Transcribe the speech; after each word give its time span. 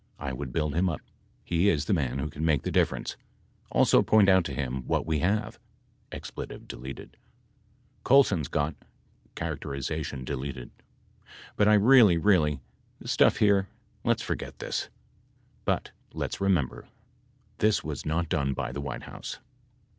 I 0.17 0.33
would 0.33 0.51
build 0.51 0.73
him 0.73 0.89
up. 0.89 1.01
He 1.43 1.69
is 1.69 1.85
the 1.85 1.93
man 1.93 2.17
who 2.17 2.27
can 2.27 2.43
make 2.43 2.63
the 2.63 2.71
difference. 2.71 3.17
Also 3.71 4.01
point 4.01 4.29
out 4.29 4.43
to 4.45 4.53
him 4.55 4.81
what 4.87 5.05
we 5.05 5.19
have, 5.19 5.59
(expletive 6.11 6.67
deleted) 6.67 7.17
Colson's 8.03 8.47
got 8.47 8.73
(character 9.35 9.69
ization 9.69 10.25
deleted), 10.25 10.71
but 11.55 11.67
I 11.67 11.75
really, 11.75 12.17
really,— 12.17 12.61
this 12.99 13.11
stuff 13.11 13.37
here— 13.37 13.67
let's 14.03 14.23
forget 14.23 14.57
this. 14.57 14.89
But 15.65 15.91
let's 16.15 16.41
remember 16.41 16.87
this 17.59 17.83
was 17.83 18.03
not 18.03 18.27
done 18.27 18.55
by 18.55 18.71
the 18.71 18.81
White 18.81 19.03
House. 19.03 19.37